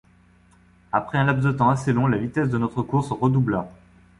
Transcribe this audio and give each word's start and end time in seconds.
Après 0.91 1.19
un 1.19 1.25
laps 1.25 1.45
de 1.45 1.51
temps 1.51 1.69
assez 1.69 1.93
long, 1.93 2.07
la 2.07 2.17
vitesse 2.17 2.49
de 2.49 2.57
notre 2.57 2.81
course 2.81 3.11
redoubla. 3.11 3.69